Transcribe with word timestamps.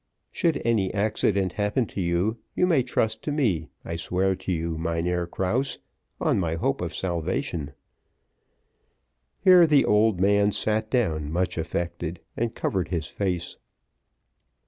"Should 0.31 0.63
any 0.65 0.91
accident 0.95 1.53
happen 1.53 1.85
to 1.85 2.01
you, 2.01 2.39
you 2.55 2.65
may 2.65 2.81
trust 2.81 3.21
to 3.21 3.31
me, 3.31 3.67
I 3.85 3.97
swear 3.97 4.31
it 4.31 4.39
to 4.39 4.51
you, 4.51 4.75
Mynheer 4.75 5.27
Krause, 5.27 5.77
on 6.19 6.39
my 6.39 6.55
hope 6.55 6.81
of 6.81 6.95
salvation." 6.95 7.73
Here 9.41 9.67
the 9.67 9.85
old 9.85 10.19
man 10.19 10.53
sat 10.53 10.89
down 10.89 11.31
much 11.31 11.55
affected, 11.55 12.19
and 12.35 12.55
covered 12.55 12.87
his 12.87 13.05
face. 13.05 13.57